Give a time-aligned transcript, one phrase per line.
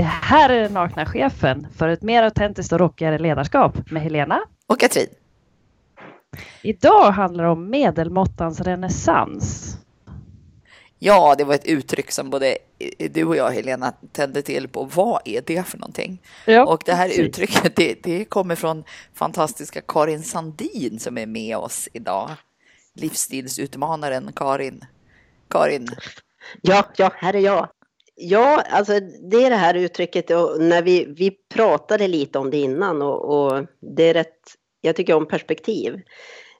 [0.00, 4.40] Det här är den nakna chefen för ett mer autentiskt och rockigare ledarskap med Helena.
[4.66, 5.06] Och Katrin.
[6.62, 9.76] Idag handlar det om medelmåttans renässans.
[10.98, 12.58] Ja, det var ett uttryck som både
[13.10, 14.84] du och jag, Helena, tände till på.
[14.84, 16.22] Vad är det för någonting?
[16.46, 17.24] Ja, och det här precis.
[17.24, 22.30] uttrycket, det, det, kommer från fantastiska Karin Sandin som är med oss idag.
[22.94, 24.84] Livsstilsutmanaren Karin.
[25.48, 25.88] Karin.
[26.62, 27.68] Ja, ja, här är jag.
[28.14, 32.56] Ja, alltså det är det här uttrycket och när vi, vi pratade lite om det
[32.56, 34.40] innan och, och det är rätt,
[34.80, 36.00] jag tycker om perspektiv.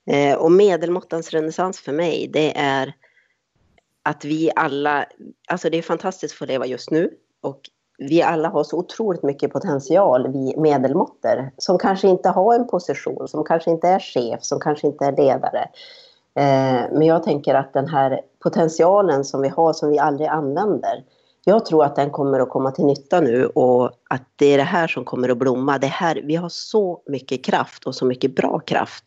[0.07, 2.95] Eh, och medelmåttans renässans för mig, det är
[4.03, 5.07] att vi alla,
[5.49, 7.61] alltså det är fantastiskt att få leva just nu och
[7.99, 13.29] vi alla har så otroligt mycket potential, vi medelmåttor, som kanske inte har en position,
[13.29, 15.69] som kanske inte är chef, som kanske inte är ledare.
[16.35, 21.05] Eh, men jag tänker att den här potentialen som vi har, som vi aldrig använder,
[21.45, 24.65] jag tror att den kommer att komma till nytta nu och att det är det
[24.65, 25.79] här som kommer att blomma.
[25.79, 29.05] Det här, vi har så mycket kraft och så mycket bra kraft.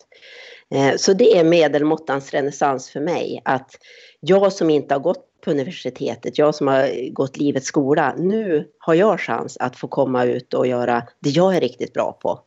[0.70, 3.42] Eh, så det är medelmåttans renässans för mig.
[3.46, 3.72] Att
[4.20, 8.94] jag som inte har gått på universitetet, jag som har gått livets skola, nu har
[8.94, 12.40] jag chans att få komma ut och göra det jag är riktigt bra på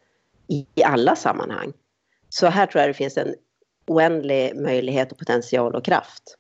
[0.49, 1.73] i alla sammanhang.
[2.29, 3.35] Så här tror jag det finns en
[3.87, 6.37] oändlig möjlighet och potential och kraft.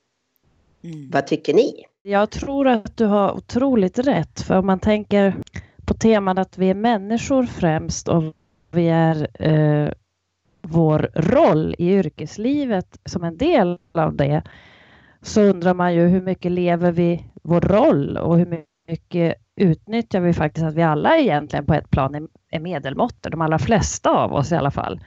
[0.85, 1.11] Mm.
[1.11, 1.85] Vad tycker ni?
[2.09, 5.35] Jag tror att du har otroligt rätt, för om man tänker
[5.85, 8.23] på temat att vi är människor främst och
[8.71, 9.93] vi är eh,
[10.63, 14.43] vår roll i yrkeslivet som en del av det,
[15.23, 20.33] så undrar man ju hur mycket lever vi vår roll och hur mycket utnyttjar vi
[20.33, 24.53] faktiskt att vi alla egentligen på ett plan är medelmåttor, de allra flesta av oss
[24.53, 25.01] i alla fall.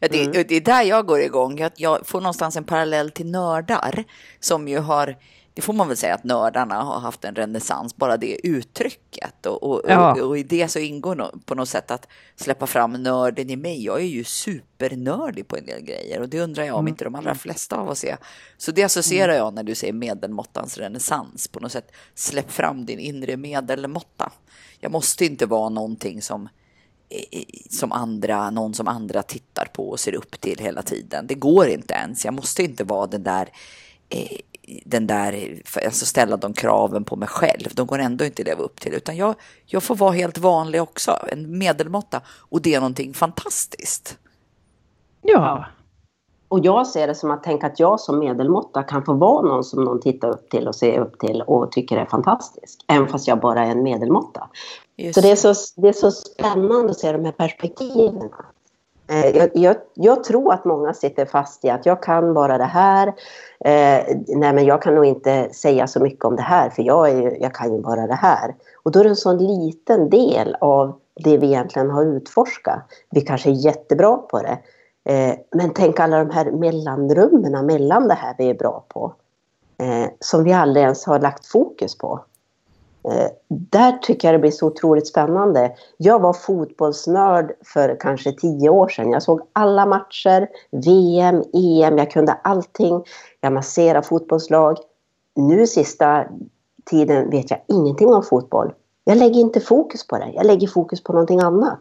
[0.00, 0.32] Ja, det, mm.
[0.48, 1.58] det är där jag går igång.
[1.58, 4.04] Jag, jag får någonstans en parallell till nördar
[4.40, 5.16] som ju har
[5.56, 9.46] det får man väl säga att nördarna har haft en renässans, bara det uttrycket.
[9.46, 10.12] Och, och, ja.
[10.12, 13.84] och, och, i det så ingår på något sätt att släppa fram nörden i mig.
[13.84, 16.88] Jag är ju supernördig på en del grejer och det undrar jag om mm.
[16.88, 18.16] inte de allra flesta av oss är.
[18.56, 19.36] Så det associerar mm.
[19.36, 21.48] jag när du säger medelmåttans renässans.
[21.48, 24.32] På något sätt släpp fram din inre medelmåtta.
[24.80, 26.48] Jag måste inte vara någonting som
[27.70, 31.26] som andra, någon som andra tittar på och ser upp till hela tiden.
[31.26, 32.24] Det går inte ens.
[32.24, 33.48] Jag måste inte vara den där
[34.08, 34.38] eh,
[34.84, 37.68] den där, alltså ställa de kraven på mig själv.
[37.74, 38.94] De går ändå inte att leva upp till.
[38.94, 39.34] Utan jag,
[39.66, 42.20] jag får vara helt vanlig också, en medelmåtta.
[42.26, 44.18] Och det är någonting fantastiskt.
[45.22, 45.66] Ja.
[46.48, 49.64] Och jag ser det som att tänka att jag som medelmåtta kan få vara någon
[49.64, 52.84] som någon tittar upp till och ser upp till och tycker är fantastisk.
[52.88, 54.48] Även fast jag bara är en medelmåtta.
[54.96, 55.14] Just.
[55.14, 58.30] Så det är så, det är så spännande att se de här perspektiven.
[59.08, 62.64] Eh, jag, jag, jag, tror att många sitter fast i att jag kan bara det
[62.64, 63.08] här.
[63.60, 67.10] Eh, nej, men jag kan nog inte säga så mycket om det här för jag,
[67.10, 68.54] är, jag kan ju bara det här.
[68.82, 72.82] Och då är det en sån liten del av det vi egentligen har utforskat.
[73.10, 74.58] Vi kanske är jättebra på det.
[75.12, 79.14] Eh, men tänk alla de här mellanrummen mellan det här vi är bra på.
[79.78, 82.24] Eh, som vi aldrig ens har lagt fokus på.
[83.10, 85.72] Eh, där tycker jag det blir så otroligt spännande.
[85.96, 89.10] Jag var fotbollsnörd för kanske tio år sedan.
[89.10, 93.04] Jag såg alla matcher, VM, EM, jag kunde allting.
[93.40, 94.76] Jag masserade fotbollslag.
[95.36, 96.24] Nu sista
[96.84, 98.72] tiden vet jag ingenting om fotboll.
[99.04, 100.30] Jag lägger inte fokus på det.
[100.34, 101.80] Jag lägger fokus på någonting annat.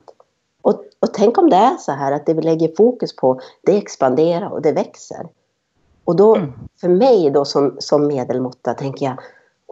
[0.62, 3.78] Och, och tänk om det är så här att det vi lägger fokus på, det
[3.78, 5.28] expanderar och det växer.
[6.04, 6.54] Och då, mm.
[6.82, 9.20] för mig då som, som medelmåtta tänker jag,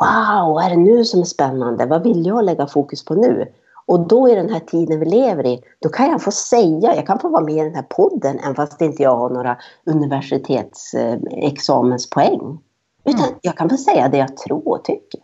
[0.03, 1.85] Wow, vad är det nu som är spännande?
[1.85, 3.51] Vad vill jag lägga fokus på nu?
[3.85, 7.07] Och då i den här tiden vi lever i, då kan jag få säga, jag
[7.07, 12.59] kan få vara med i den här podden även fast inte jag har några universitetsexamenspoäng.
[13.05, 13.35] Utan mm.
[13.41, 15.21] jag kan få säga det jag tror och tycker.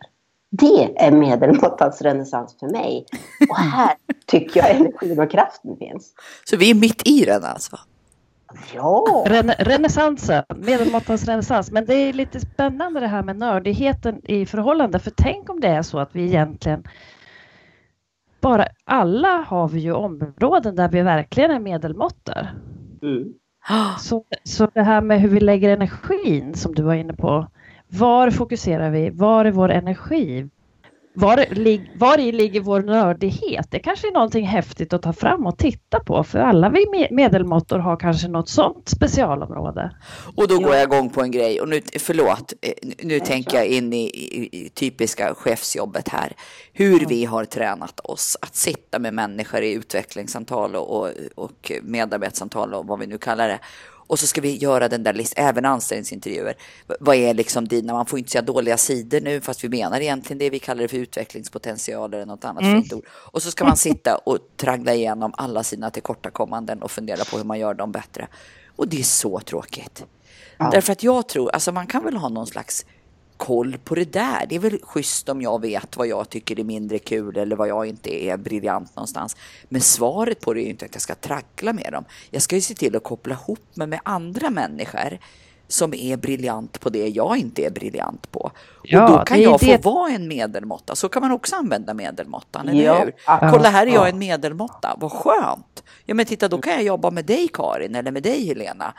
[0.50, 3.06] Det är medelmåttans renässans för mig.
[3.50, 3.94] Och här
[4.26, 6.12] tycker jag energin och kraften finns.
[6.44, 7.76] Så vi är mitt i den alltså?
[8.74, 9.24] Ja!
[9.26, 11.70] Ren renässansen, medelmåttans renässans.
[11.70, 14.98] Men det är lite spännande det här med nördigheten i förhållande.
[14.98, 16.84] För tänk om det är så att vi egentligen
[18.40, 22.46] bara alla har vi ju områden där vi verkligen är medelmåttor.
[23.02, 23.34] Mm.
[23.98, 27.46] Så, så det här med hur vi lägger energin som du var inne på.
[27.88, 29.10] Var fokuserar vi?
[29.10, 30.48] Var är vår energi?
[31.20, 31.46] Var,
[31.98, 33.66] var i ligger vår nördighet?
[33.70, 37.78] Det kanske är någonting häftigt att ta fram och titta på för alla vi medelmåttor
[37.78, 39.90] har kanske något sånt specialområde.
[40.36, 43.56] Och då går jag igång på en grej och nu, förlåt, eh, nu jag tänker
[43.56, 46.32] jag in i, i, i, typiska chefsjobbet här.
[46.72, 52.74] Hur vi har tränat oss att sitta med människor i utvecklingssamtal och, och, och medarbetssamtal
[52.74, 53.58] och vad vi nu kallar det
[54.10, 56.54] Och så ska vi göra den där listan, även anställningsintervjuer.
[57.00, 60.38] Vad är liksom dina, man får inte säga dåliga sidor nu, fast vi menar egentligen
[60.38, 62.82] det vi kallar det för utvecklingspotential eller något annat mm.
[62.82, 63.04] fint ord.
[63.08, 67.44] Och så ska man sitta och traggla igenom alla sina tillkortakommanden och fundera på hur
[67.44, 68.28] man gör dem bättre.
[68.76, 70.04] Och det är så tråkigt.
[70.56, 70.70] Ja.
[70.70, 72.86] Därför att jag tror, alltså man kan väl ha någon slags
[73.40, 74.46] koll på det där.
[74.48, 77.68] Det är väl schysst om jag vet vad jag tycker är mindre kul eller vad
[77.68, 79.36] jag inte är briljant någonstans.
[79.68, 82.04] Men svaret på det är ju inte att jag ska traggla med dem.
[82.30, 85.18] Jag ska ju se till att koppla ihop mig med andra människor
[85.68, 88.50] som är briljant på det jag inte är briljant på.
[88.82, 89.82] Ja, och då kan jag det...
[89.82, 90.94] få vara en medelmåtta.
[90.94, 93.04] Så kan man också använda medelmåttan, eller ja.
[93.04, 93.14] hur?
[93.50, 94.96] Kolla, här är jag en medelmåtta.
[95.00, 95.84] Vad skönt!
[96.06, 98.94] Ja, men titta, då kan jag jobba med dig, Karin, eller med dig, Helena.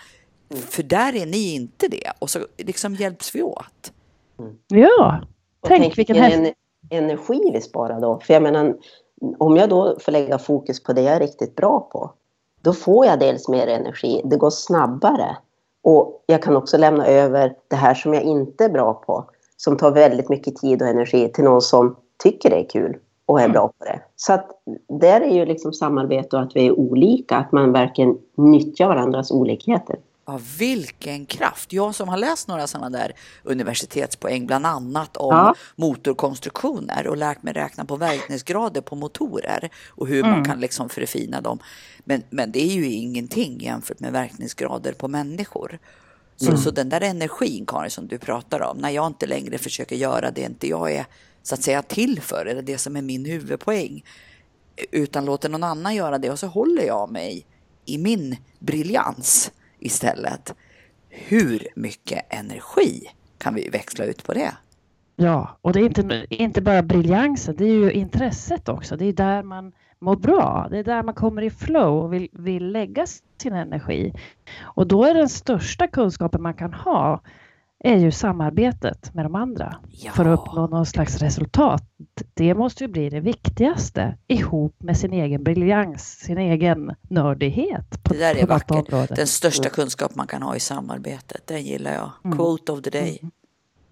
[0.70, 2.12] För där är ni inte det.
[2.20, 3.92] Och så liksom hjälps vi åt.
[4.42, 4.58] Mm.
[4.68, 5.22] Ja,
[5.68, 6.54] tänk, tänk vilken en,
[6.90, 8.20] energi vi sparar då.
[8.20, 8.76] För jag menar,
[9.38, 12.12] om jag då får lägga fokus på det jag är riktigt bra på,
[12.62, 15.38] då får jag dels mer energi, det går snabbare.
[15.84, 19.26] Och jag kan också lämna över det här som jag inte är bra på,
[19.58, 23.40] som tar väldigt mycket tid och energi till någon som tycker det är kul och
[23.40, 23.54] är mm.
[23.54, 24.02] bra på det.
[24.16, 24.48] Så att
[24.88, 29.32] där är ju liksom samarbete och att vi är olika, att man verkligen nyttjar varandras
[29.32, 29.96] olikheter.
[30.32, 31.74] Ja, vilken kraft!
[31.74, 33.14] Jag som har läst några sådana där
[33.44, 35.56] universitetspoäng, bland annat om ja.
[35.76, 40.32] motorkonstruktioner och lärt mig räkna på verkningsgrader på motorer och hur mm.
[40.32, 41.60] man kan liksom förfina dem.
[42.04, 45.80] Men, men det är ju ingenting jämfört med verkningsgrader på människor.
[46.36, 46.58] Så, mm.
[46.58, 50.32] så den där energin, Karin, som du pratar om, när jag inte längre försöker göra
[50.32, 51.06] det inte jag är
[51.44, 54.04] så att säga till för, eller det som är min huvudpoäng,
[54.92, 57.46] utan låter någon annan göra det och så håller jag mig
[57.86, 59.52] i min briljans
[59.82, 60.56] istället.
[61.10, 63.04] Hur mycket energi
[63.38, 64.52] kan vi växla ut på det?
[65.16, 68.98] Ja, och det är inte, inte bara briljansen, det är ju intresset också.
[68.98, 70.68] Det är där man mår bra.
[70.72, 73.06] Det är där man kommer i flow och vill, vill lägga
[73.42, 74.14] sin energi.
[74.62, 77.22] Och då är den största kunskapen man kan ha
[77.84, 80.12] är ju samarbetet med de andra ja.
[80.12, 81.81] för att uppnå någon slags resultat.
[82.42, 88.04] Det måste ju bli det viktigaste ihop med sin egen briljans, sin egen nördighet.
[88.04, 89.16] På, det där är vackert.
[89.16, 89.74] Den största mm.
[89.74, 92.12] kunskap man kan ha i samarbetet, den gillar jag.
[92.26, 92.38] Mm.
[92.38, 93.20] Quote of the day.
[93.22, 93.32] Mm.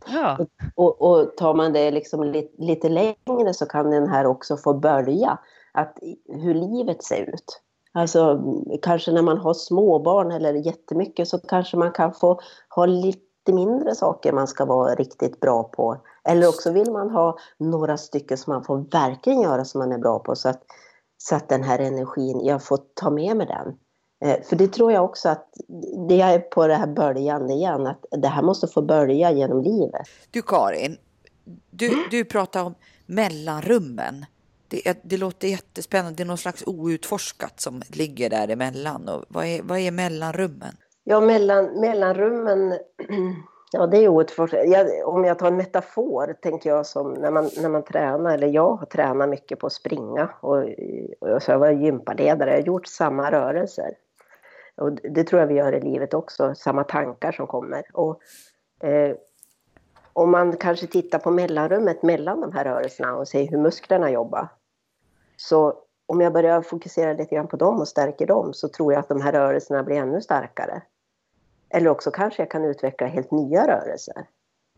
[0.07, 0.37] Ja.
[0.75, 4.57] Och, och, och, tar man det liksom lite, lite längre så kan den här också
[4.57, 5.39] få börja
[5.73, 5.97] att
[6.27, 7.61] hur livet ser ut.
[7.93, 8.43] Alltså
[8.81, 13.55] kanske när man har småbarn eller jättemycket så kanske man kan få ha lite Lite
[13.55, 15.97] mindre saker man ska vara riktigt bra på.
[16.23, 19.97] Eller också vill man ha några stycken som man får verkligen göra som man är
[19.97, 20.61] bra på så att,
[21.17, 23.77] så att den här energin, jag får ta med mig den.
[24.25, 25.47] Eh, för det tror jag också att
[26.09, 30.07] det är på det här början igen, att det här måste få börja genom livet.
[30.31, 30.97] Du Karin,
[31.71, 32.75] du, du pratar om
[33.05, 34.25] mellanrummen.
[34.67, 36.17] Det, det låter jättespännande.
[36.17, 39.09] Det är något slags outforskat som ligger däremellan.
[39.09, 40.75] Och vad, är, vad är mellanrummen?
[41.11, 42.79] Ja, mellan, mellanrummen,
[43.71, 44.65] ja det är outforskat.
[45.05, 48.75] om jag tar en metafor tänker jag som när man, när man tränar, eller jag
[48.75, 50.57] har tränat mycket på att springa och,
[51.19, 53.93] och så jag var gympaledare, jag har gjort samma rörelser.
[54.75, 57.83] Och det tror jag vi gör i livet också, samma tankar som kommer.
[57.93, 58.21] Och,
[58.87, 59.15] eh,
[60.13, 64.47] om man kanske tittar på mellanrummet mellan de här rörelserna och ser hur musklerna jobbar.
[65.37, 65.73] Så
[66.05, 69.09] om jag börjar fokusera lite grann på dem och stärker dem så tror jag att
[69.09, 70.81] de här rörelserna blir ännu starkare.
[71.69, 74.27] Eller också kanske jag kan utveckla helt nya rörelser.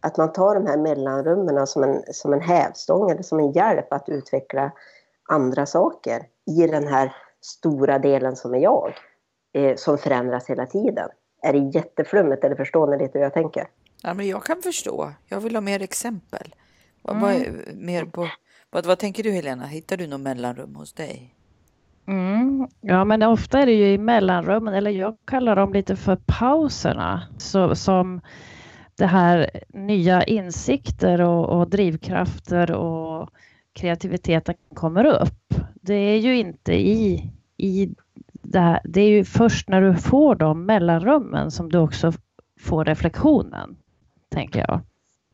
[0.01, 3.93] Att man tar de här mellanrummen som en, som en hävstång eller som en hjälp
[3.93, 4.71] att utveckla
[5.29, 8.93] andra saker i den här stora delen som är jag,
[9.53, 11.09] eh, som förändras hela tiden.
[11.41, 13.67] Är det jätteflummigt eller förstår ni lite hur jag tänker?
[14.03, 15.11] Ja, men jag kan förstå.
[15.27, 16.55] Jag vill ha mer exempel.
[17.07, 17.21] Mm.
[17.21, 17.33] Vad,
[17.75, 18.27] mer på,
[18.69, 19.65] vad, vad tänker du Helena?
[19.65, 21.35] Hittar du något mellanrum hos dig?
[22.07, 22.67] Mm.
[22.81, 27.21] Ja, men ofta är det ju i mellanrummen, eller jag kallar dem lite för pauserna,
[27.37, 28.21] så, som
[28.95, 33.29] det här nya insikter och, och drivkrafter och
[33.73, 35.53] kreativiteten kommer upp.
[35.81, 37.95] Det är ju inte i, i
[38.41, 42.13] det här, det är ju först när du får de mellanrummen som du också
[42.59, 43.75] får reflektionen,
[44.29, 44.79] tänker jag.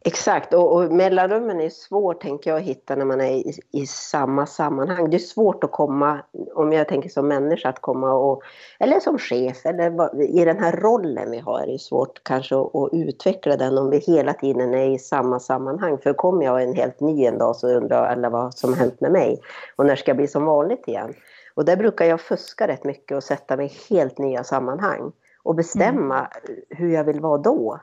[0.07, 3.85] Exakt, och, och mellanrummen är svårt tänker jag att hitta när man är i, i,
[3.85, 5.09] samma sammanhang.
[5.09, 6.19] Det är svårt att komma,
[6.55, 8.41] om jag tänker som människa, att komma och,
[8.79, 12.75] eller som chef, eller i den här rollen vi har, är det svårt kanske att,
[12.75, 15.97] att, utveckla den om vi hela tiden är i samma sammanhang.
[15.97, 19.11] För kommer jag en helt ny en dag så undrar alla vad som hänt med
[19.11, 19.41] mig.
[19.75, 21.13] Och när ska jag bli som vanligt igen?
[21.53, 25.11] Och där brukar jag fuska rätt mycket och sätta mig i helt nya sammanhang
[25.47, 26.59] och bestämma mm.
[26.69, 27.79] hur jag vill vara då.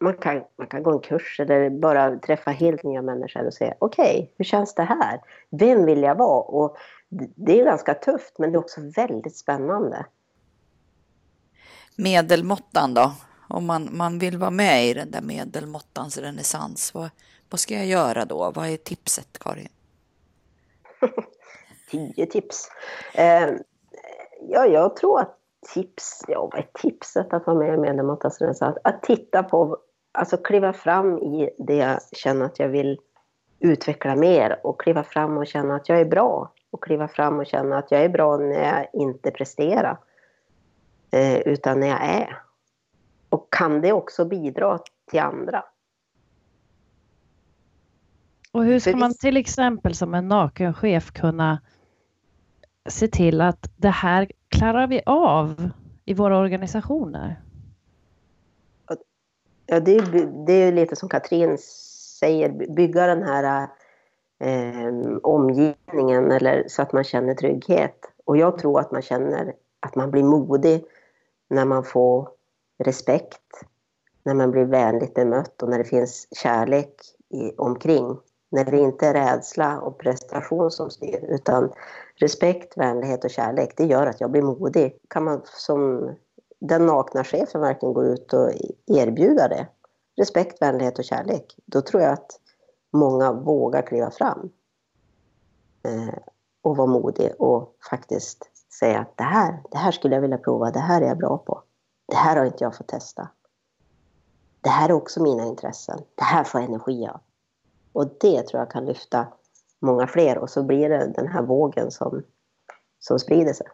[0.00, 3.74] Man kan, man kan gå en kurs eller bara träffa helt nya människor och säga
[3.78, 5.20] okej, okay, hur känns det här?
[5.50, 6.40] Vem vill jag vara?
[6.40, 6.76] Och
[7.34, 10.06] det är ganska tufft men det är också väldigt spännande.
[11.96, 13.12] Medelmåttan då?
[13.48, 17.10] Om man, man vill vara med i den där medelmåttans renässans, vad,
[17.50, 18.52] vad ska jag göra då?
[18.54, 19.68] Vad är tipset, Karin?
[21.90, 22.68] Tio tips.
[23.14, 23.50] Eh,
[24.48, 28.76] ja, jag tror att tips, ja vad är tipset att vara med i medelmåttans renässans?
[28.84, 29.78] Att titta på,
[30.12, 32.98] alltså kliva fram i det jag känner att jag vill
[33.60, 36.52] utveckla mer och kliva fram och känna att jag är bra.
[36.70, 39.98] Och kliva fram och känna att jag är bra när jag inte presterar.
[41.10, 42.42] Eh, utan när jag är.
[43.28, 44.78] Och kan det också bidra
[45.10, 45.64] till andra.
[48.52, 51.60] Och hur ska man till exempel som en naken chef kunna
[52.88, 55.70] se till att det här klarar vi av
[56.04, 57.40] i våra organisationer?
[59.66, 61.58] Ja, det är, det är lite som Katrin
[62.20, 63.68] säger, bygga den här
[64.40, 67.96] eh, omgivningen eller så att man känner trygghet.
[68.24, 70.84] Och jag tror att man känner att man blir modig
[71.48, 72.28] när man får
[72.78, 73.64] respekt,
[74.22, 76.94] när man blir vänligt bemött och när det finns kärlek
[77.28, 78.16] i, omkring.
[78.54, 81.72] När det inte är rädsla och prestation som styr utan
[82.16, 83.74] respekt, vänlighet och kärlek.
[83.76, 84.98] Det gör att jag blir modig.
[85.08, 86.10] Kan man som
[86.60, 88.50] den nakna chefen verkligen gå ut och
[88.86, 89.66] erbjuda det?
[90.16, 91.56] Respekt, vänlighet och kärlek.
[91.66, 92.40] Då tror jag att
[92.92, 94.50] många vågar kliva fram.
[95.82, 96.18] Eh,
[96.62, 100.70] och vara modig och faktiskt säga att det här, det här skulle jag vilja prova,
[100.70, 101.62] det här är jag bra på.
[102.06, 103.28] Det här har inte jag fått testa.
[104.60, 106.00] Det här är också mina intressen.
[106.14, 107.20] Det här får jag energi av.
[107.94, 109.26] Och det tror jag kan lyfta
[109.80, 112.22] många fler och så blir det den här vågen som,
[112.98, 113.66] som sprider sig.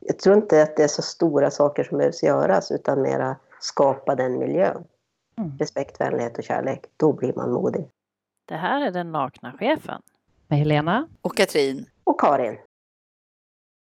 [0.00, 4.14] Jag tror inte att det är så stora saker som behövs göras utan mera skapa
[4.14, 4.84] den miljön.
[5.38, 5.58] Mm.
[5.58, 6.84] Respekt, vänlighet och kärlek.
[6.96, 7.88] Då blir man modig.
[8.48, 10.02] Det här är den nakna chefen.
[10.48, 11.08] Med Helena.
[11.20, 11.86] Och Katrin.
[12.04, 12.58] Och Karin.